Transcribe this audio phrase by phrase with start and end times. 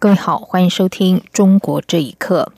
[0.00, 2.52] 各位好，欢迎收听《中国这一刻》。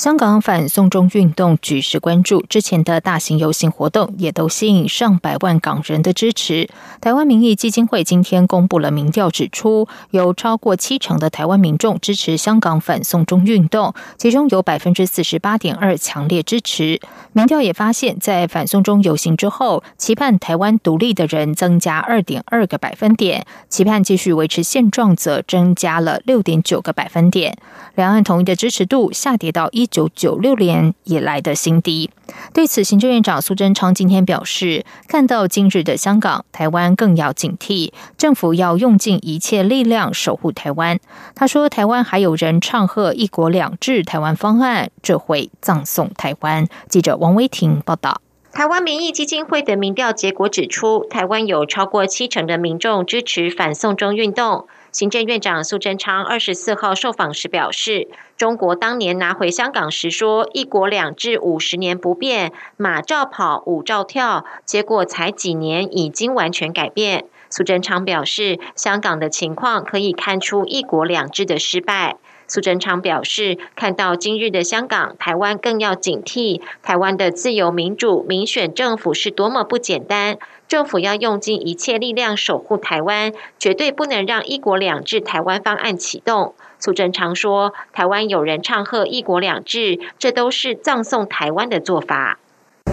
[0.00, 6.70] 香港反送中运动举世关注，之前的大型游行活动也都吸引上百万港人的支持。
[7.02, 16.98] 台湾民意基金会今天公布了民调，指出有超过七成的台湾民众支持香港反送中运动，其中有百分之四十八点二强烈支持。
[17.34, 27.58] 民调也发现，在反送中游行之后，期盼台湾独立的人增加二点二个百分点，期盼继续维持现状则增加了六点九个百分点。
[27.96, 29.89] 两岸统一的支持度下跌到一。
[29.90, 32.10] 九九六年以来的新低。
[32.52, 40.98] 对此，行政院长苏贞昌今天表示，看到今日的香港，台湾更要警惕，政府要用尽一切力量守护台湾。
[41.34, 46.66] 他说，台湾还有人唱和“一国两制”台湾方案，这会葬送台湾。
[46.88, 48.20] 记者王威婷报道。
[48.52, 54.66] 台湾民意基金会的民调结果指出，台湾有超过七成的民众支持反送中运动。
[54.92, 67.26] 行政院长苏贞昌二十四号受访时表示，中国当年拿回香港时说“一国两制五十年不变，马照跑，舞照跳”，结果才几年已经完全改变。
[67.48, 72.16] 苏贞昌表示，香港的情况可以看出“一国两制”的失败。
[72.50, 80.36] 苏贞昌表示，看到今日的香港，台湾更要警惕，台湾的自由民主民选政府是多么不简单。
[80.66, 86.54] 政府要用尽一切力量守护台湾，绝对不能让“一国两制”台湾方案启动。
[86.80, 92.40] 苏贞昌说：“台湾有人唱和‘一国两制’，这都是葬送台湾的做法，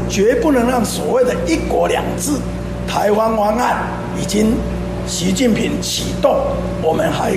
[0.08, 2.34] 绝不能让所谓的一国两制
[2.88, 3.88] 台湾方案
[4.22, 4.54] 已经
[5.08, 6.36] 习近平启动，
[6.84, 7.36] 我们还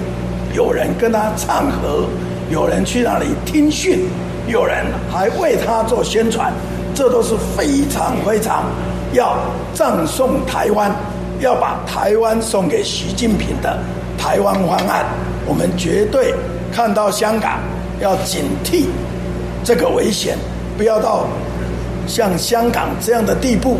[0.54, 2.06] 有人跟他唱和，
[2.50, 4.08] 有人去那里听训，
[4.46, 6.52] 有人还为他做宣传，
[6.94, 8.64] 这都是非常非常。”
[9.12, 9.36] 要
[9.74, 10.88] 葬送台湾，
[11.40, 13.76] 要把台湾送给习近平的
[14.16, 15.04] 台湾方案，
[15.46, 16.32] 我们绝对
[16.72, 17.58] 看到香港
[18.00, 18.84] 要警惕
[19.64, 20.38] 这个危险，
[20.78, 21.26] 不要到
[22.06, 23.78] 像香港这样的地步，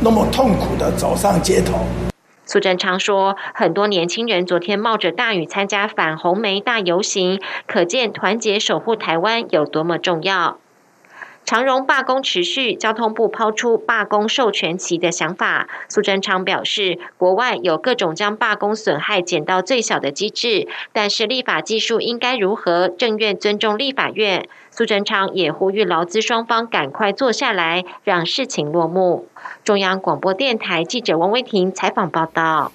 [0.00, 2.03] 那么痛苦的走上街头。
[2.46, 10.58] 苏贞昌说，很多年轻人昨天冒着大雨参加反红梅大游行，可见团结守护台湾有多么重要。
[11.46, 15.68] 长荣罢工持续，交通部抛出罢工授权期的想法。
[15.90, 22.88] 苏贞昌表示，国外有各种将罢工损害减到最小的机制，但是立法技术应该如何？
[22.88, 24.48] 政院尊重立法院。
[24.76, 29.28] 苏贞昌也呼吁劳资双方赶快坐下来，让事情落幕。
[29.62, 32.72] 中央广播电台记者王威婷采访报道。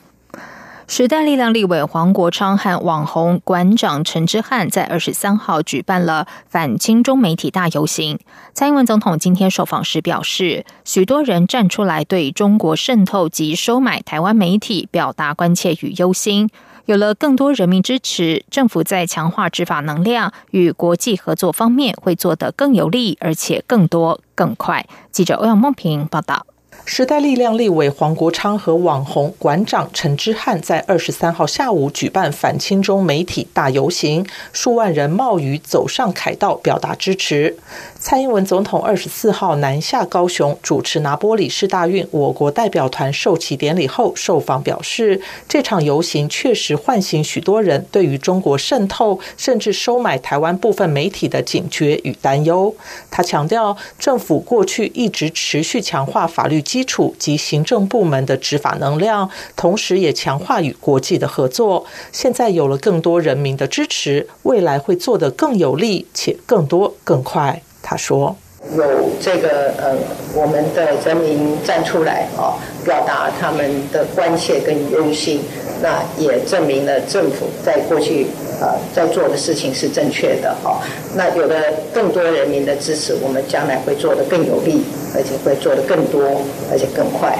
[0.87, 8.17] 时代力量立委黄国昌和网红馆长陈之汉在二十三号举办了反亲中媒体大游行。
[8.53, 16.49] 蔡英文总统今天受访时表示，许多人站出来对中国渗透及收买台湾媒体表达关切与忧心。
[16.89, 24.83] 有了更多人民支持，政府在强化执法能量与国际合作方面会做得更有力，而且更多更快。
[25.11, 26.47] 记者欧阳梦平报道。
[26.85, 37.55] 时代力量立委黄国昌和网红馆长陈之汉在二十三号下午举办反清中媒体大游行，数万人冒雨走上凯道表达支持。
[37.99, 52.75] 蔡英文总统二十四号南下高雄主持拿波里市大运我国代表团授旗典礼后，受访表示，这场游行确实唤醒许多人对于中国渗透甚至收买台湾部分媒体的警觉与担忧。
[53.11, 56.83] 他强调，政府过去一直持续强化法律基。
[56.89, 61.85] 础及行政部门的执法能量，同时也强化与国际的合作。
[62.11, 67.61] 现在有了更多人民的支持，未来会做得更有力且更多更快。
[67.83, 68.35] 他说
[68.75, 68.83] ：“有
[69.21, 69.95] 这个呃，
[70.33, 75.41] 我们的人民站出来啊，表达他们的关切跟忧心，
[75.81, 78.27] 那也证明了政府在过去
[78.61, 80.81] 啊在做的事情是正确的哈。
[81.15, 81.55] 那有了
[81.93, 86.21] 更多人民的支持，我们将来会做得更有力。”而且会做得更多，
[86.71, 87.35] 而且更快。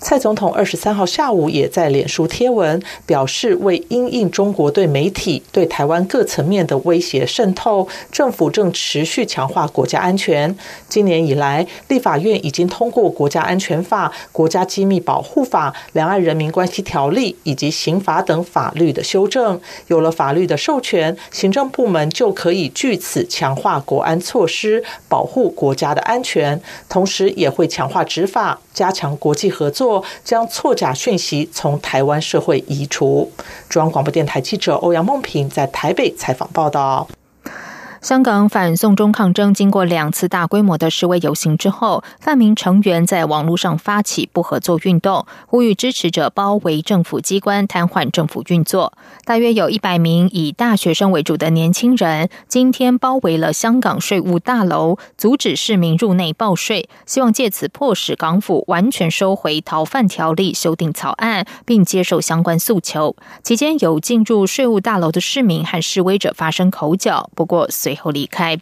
[0.00, 10.56] 蔡总统二十三号下午也在脸书贴文表示，为因应中国对媒体、对台湾各层面的威胁渗透，政府正持续强化国家安全。
[10.88, 19.60] 今年以来，立法院已经通过《国家安全法》、《国家机密保护法》、《两岸人民关系条例》以及刑法等法律的修正。
[19.88, 28.60] 有了法律的授权，行政部门就可以据此强化国安措施，保护国家的安全，同时也会强化执法。
[28.72, 29.87] 加强国际合作，
[30.24, 33.30] 将错假讯息从台湾社会移除。
[33.68, 37.08] 中央广播电台记者欧阳梦平在台北采访报道。
[38.00, 48.92] 香港反送中抗争经过两次大规模的示威游行之后，泛民成员在网络上发起不合作运动，呼吁支持者包围政府机关，瘫痪政府运作。
[49.24, 63.16] 大约有一百名以大学生为主的年轻人今天包围了香港税务大楼，阻止市民入内报税，希望借此迫使港府完全收回逃犯条例修订草案，并接受相关诉求。
[63.42, 67.68] 期间有进入税务大楼的市民和示威者发生口角，不过。
[67.88, 68.58] 随后离开。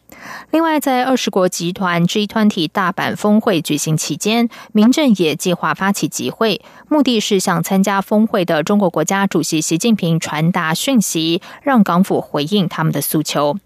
[0.52, 13.58] 另外，在二十国集团 G 团体大阪峰会举行期间，民政也计划发起集会，目的是向参加峰会的中国国家主席习近平传达讯息，让港府回应他们的诉求。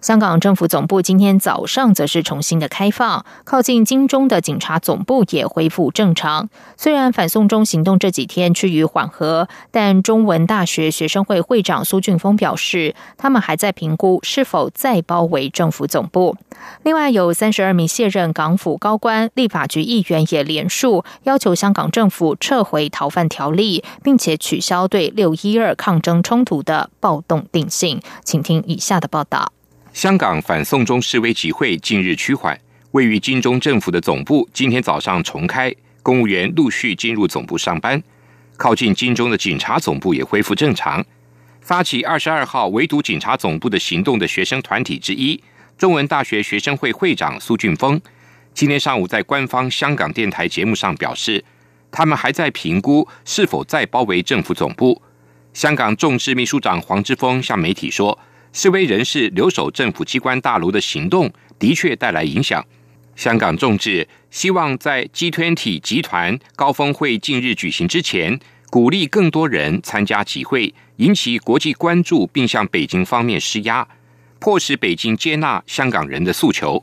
[0.00, 6.48] 香港政府总部今天早上则是重新的开放，靠近金钟的警察总部也恢复正常。
[6.76, 16.36] 虽然反送中行动这几天趋于缓和，但中文大学学生会会长苏俊峰表示，他们还在评估是否再包围政府总部。
[16.82, 28.00] 另外，有三十二名卸任港府高官、立法局议员也联署，要求香港政府撤回逃犯条例，并且取消对六一二抗争冲突的暴动定性。
[28.24, 29.52] 请听以下的报道。
[29.96, 32.54] 香港反送中示威集会近日趋缓，
[32.90, 38.02] 位于金钟政府的总部今天早上重开，公务员陆续进入总部上班。
[38.58, 41.02] 靠近金钟的警察总部也恢复正常。
[41.62, 45.42] 发起二十二号围堵警察总部的行动的学生团体之一，
[45.78, 47.98] 中文大学学生会会长苏俊峰，
[48.52, 51.42] 今天上午在官方香港电台节目上表示，
[51.90, 55.00] 他们还在评估是否再包围政府总部。
[55.54, 58.18] 香港众志秘书长黄之锋向媒体说。
[58.56, 62.64] 示威人士留守政府机关大楼的行动的确带来影响。
[63.14, 73.86] 香港众志希望在 G20 集团高峰会近日举行之前，鼓励更多人参加集会，引起国际关注，并向北京方面施压，
[74.38, 76.82] 迫使北京接纳香港人的诉求。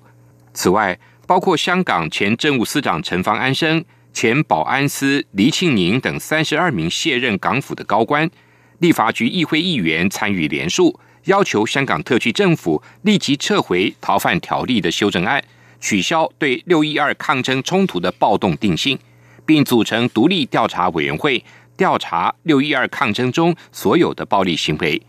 [0.54, 3.84] 此外，包括香港前政务司长陈方安生、
[4.14, 8.30] 前保安司黎庆宁等三十二名卸任港府的高官、
[8.78, 11.00] 立法局议会议员参与联署。
[11.26, 15.44] 要求香港特区政府立即撤回逃犯条例的修正案，
[15.80, 18.98] 取消对六一二抗争冲突的暴动定性，
[19.46, 21.44] 并组成独立调查委员会
[21.78, 25.02] 调查六一二抗争中所有的暴力行为。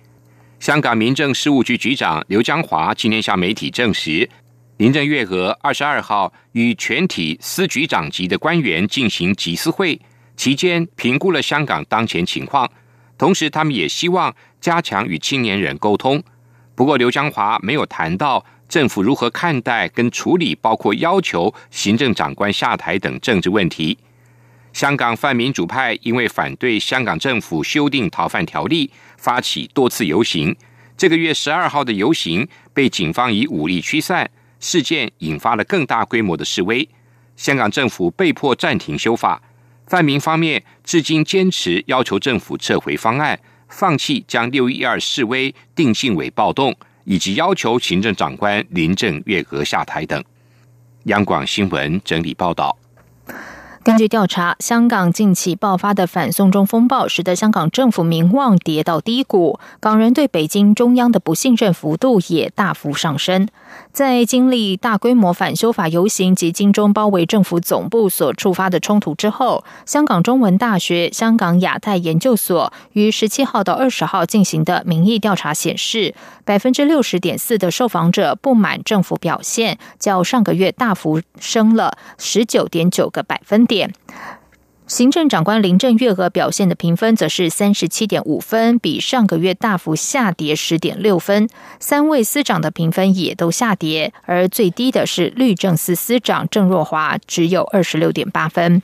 [0.60, 4.28] 香港民政事务局局长刘江华今天向媒体证实，
[4.78, 10.00] 林郑月娥二十二号与全体司局长级的官员进行集思会，
[10.36, 12.70] 期间评估了香港当前情况。
[13.16, 14.34] 同时，他们也希望
[14.64, 16.22] 加强与青年人沟通。
[16.74, 23.98] 不过，刘江华没有谈到政府如何看待跟处理包括要求行政长官下台等政治问题。
[24.72, 30.56] 香港泛民主派因为反对香港政府修订逃犯条例，发起多次游行。
[30.96, 36.88] 这个月十二号的游行被警方以武力驱散，事件引发了更大规模的示威。
[37.36, 39.42] 香港政府被迫暂停修法。
[39.86, 43.38] 泛民方面至今坚持要求政府撤回方案，
[43.76, 46.72] 放弃将六一二示威定性为暴动，
[47.02, 50.22] 以及要求行政长官林郑月娥下台等。
[51.06, 52.78] 央广新闻整理报道。
[53.84, 63.46] 根据调查，香港近期爆发的反送中风暴，使得香港政府名望跌到低谷，港人对北京中央的不信任幅度也大幅上升。
[63.92, 76.14] 在经历大规模反修法游行及金钟包围政府总部所触发的冲突之后，香港中文大学、香港亚太研究所于十七号到二十号进行的民意调查显示，
[76.46, 83.73] 百分之六十点四的受访者不满政府表现，较上个月大幅升了十九点九个百分点。
[84.86, 91.48] 行政长官林郑月娥表现的评分则是三十七点五分，比上个月大幅下跌十点六分。
[91.80, 98.82] 三位司长的评分也都下跌，而最低的是律政司司长郑若华，只有二十六点八分。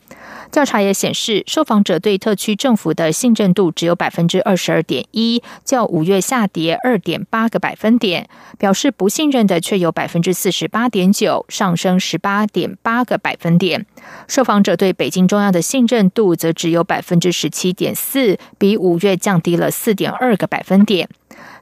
[0.50, 8.28] 调查也显示，受访者对特区政府的信任度只有百分之二十二点一，较五月下跌二点八个百分点。
[8.58, 13.86] 表示不信任的却有百分之四十八点九，上升十八点八个百分点。
[14.26, 21.08] 受访者对北京中央的信任度则只有百分之十七点四，比五月降低了四点二个百分点。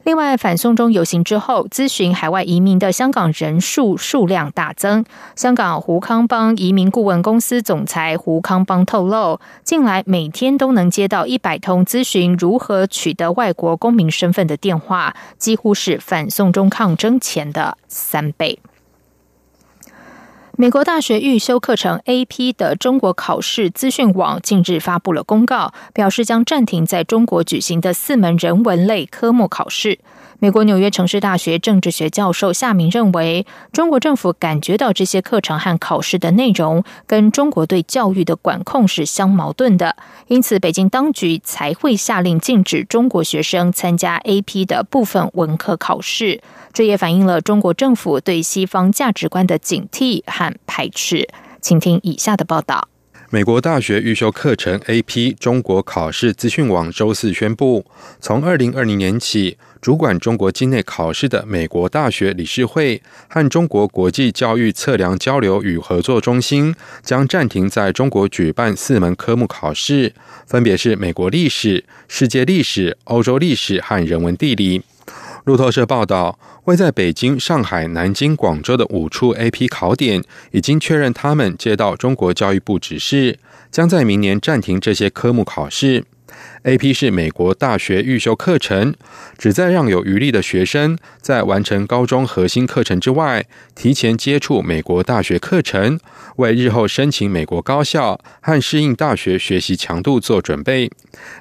[0.08, 5.04] 另外，反送中游行之后，咨询海外移民的香港人数数量大增。
[5.36, 18.58] 香港胡康邦移民顾问公司总裁胡康邦透露，近来每天都能接到一百通咨询如何取得外国公民身份的电话，几乎是反送中抗争前的三倍。
[20.60, 30.00] 美国大学预修课程 AP 的中国考试资讯网近日发布了公告，表示将暂停在中国举行的四门人文类科目考试。
[30.40, 39.96] 美国纽约城市大学政治学教授夏明认为，中国政府感觉到这些课程和考试的内容跟中国对教育的管控是相矛盾的，
[40.28, 46.40] 因此北京当局才会下令禁止中国学生参加 AP 的部分文科考试。
[46.72, 51.28] 这也反映了中国政府对西方价值观的警惕和排斥。
[51.60, 52.88] 请听以下的报道。
[53.30, 57.84] 美国大学预修课程 AP 中国考试资讯网周四宣布，
[58.20, 70.12] 从二零二零年起，主管中国境内考试的美国大学理事会和中国国际教育测量交流与合作中心将暂停在中国举办四门科目考试，
[70.46, 74.82] 分别是美国历史、世界历史、欧洲历史和人文地理。
[75.44, 83.38] 路透社报道，位在北京、上海、南京、广州的五处 AP 考点已经确认，他们接到中国教育部指示，
[83.70, 86.04] 将在明年暂停这些科目考试。
[86.64, 88.94] AP 是美国大学预修课程，
[89.38, 93.46] 旨在让有余力的学生在完成高中核心课程之外，
[93.76, 96.00] 提前接触美国大学课程，
[96.36, 100.90] 为日后申请美国高校和适应大学学习强度做准备。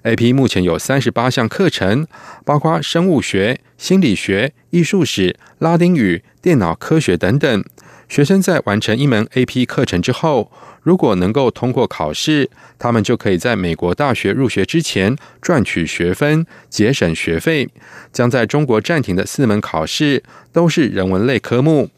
[0.03, 2.05] AP 目前有三十八项课程，
[2.45, 7.65] 包括生物学、心理学、艺术史、拉丁语、电脑科学等等。
[8.09, 12.49] 学生在完成一门 AP 课程之后，如果能够通过考试，
[12.79, 17.69] 他们就可以在美国大学入学之前赚取学分，节省学费。
[18.13, 20.23] 将在中国暂停的四门考试
[20.53, 21.89] 都是人文类科目。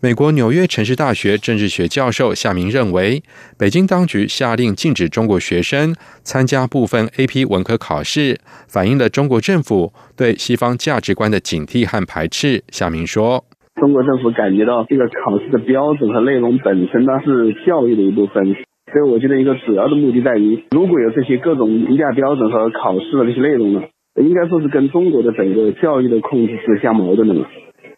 [0.00, 3.22] 美国纽约城市大学政治学教授夏明认为，
[3.58, 12.64] 北京当局下令禁止中国学生参加部分 AP 文科考试，反映了中国政府对西方价值观的警惕和排斥。
[12.70, 13.44] 夏明说。
[13.80, 18.54] 中国政府感觉到这个考试的标准和内容本身呢是教育的一部分，
[18.92, 23.82] 所以我觉得一个主要的目的在于，如果有这些各种评价标准和考试的这些内容呢，
[24.16, 27.46] 应该说是跟中国的整个教育的控制是相矛盾的嘛，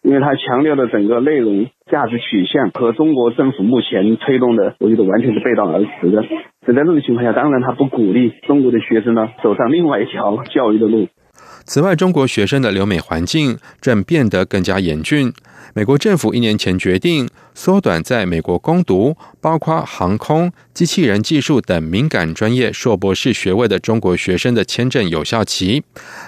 [0.03, 6.23] 因为它强调的整个内容价值取向和中国政府目前推动的，我觉得完全是背道而驰的。
[6.65, 11.07] 在这种情况下，当然他不鼓励中国的学生呢走上另外一条教育的路。
[11.65, 15.33] 此外，中国学生的留美环境正变得更加严峻。
[15.73, 25.83] 美国政府一年前决定缩短在美国攻读包括航空、机器人技术等敏感专业硕博士学位的中国学生的签证有效期。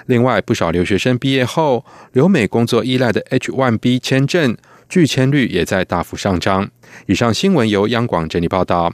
[0.06, 4.56] 另外，不少留学生毕业后留美工作依赖的 H-1B 签证
[4.88, 6.68] 拒签率也在大幅上涨。
[7.06, 8.92] 以上新闻由央广整理报道。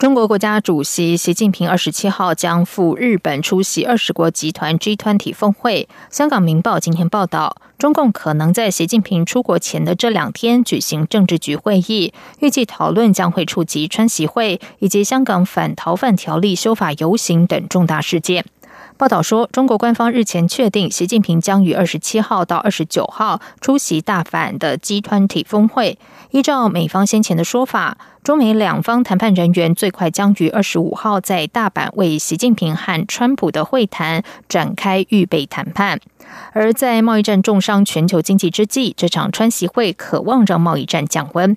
[0.00, 5.86] 中国国家主席习近平二十七号将赴日本出席二十国集团 G20 峰会。
[6.08, 18.46] 香港《明报》今天报道，中共可能在习近平出国前的这两天举行政治局会议，预计讨论将会触及川习会以及香港反逃犯条例修法游行等重大事件。
[19.00, 25.98] 报道说，中国官方日前确定，习近平将于二十七号到二十九号出席大阪的 G20 峰会。
[26.32, 35.98] 依照美方先前的说法，中美两方谈判人员最快将于二十五号在大阪为习近平和川普的会谈展开预备谈判。
[36.52, 41.56] 而在贸易战重伤全球经济之际，这场川习会渴望让贸易战降温。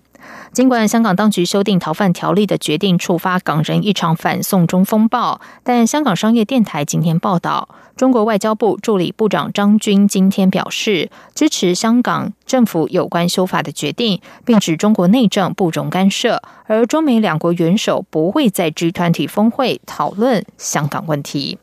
[0.51, 21.57] 尽管香港当局修订逃犯条例的决定触发港人一场反送中风暴，但香港商业电台今天报道，中国外交部助理部长张军今天表示支持香港政府有关修法的决定，并指中国内政不容干涉，而中美两国元首不会在 G 团体峰会讨论香港问题。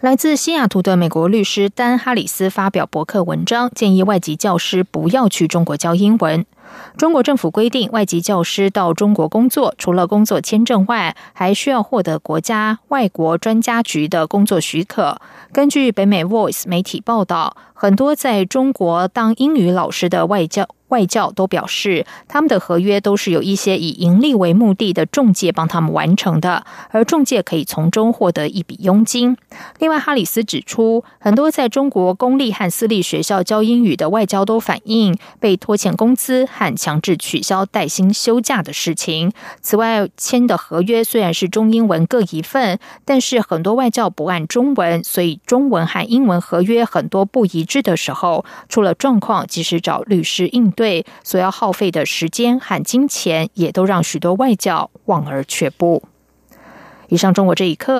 [0.00, 6.46] 来自西雅图的美国律师丹·哈里斯发表博客文章，建议外籍教师不要去中国教英文。
[6.96, 15.20] 中国政府规定，外籍教师到中国工作，除了工作签证外，还需要获得国家外国专家局的工作许可。
[15.52, 20.68] 根据北美 Voice 媒体报道，很多在中国当英语老师的外教。
[20.88, 29.36] 外教都表示，他们的合约都是有一些以盈利为目的的中介帮他们完成的，而中介可以从中获得一笔佣金。
[29.78, 39.32] 另外，哈里斯指出，很多在中国公立和私立学校教英语的外教都反映被拖欠工资和强制取消带薪休假的事情。
[39.60, 50.72] 此外，签的合约虽然是中英文各一份，但是很多外教不按中文，所以中文和英文合约很多不一致的时候，出了状况，及时找律师应。
[50.78, 56.04] 对所要耗费的时间和金钱，也都让许多外教望而却步。
[57.08, 57.96] 以上，中国这一刻。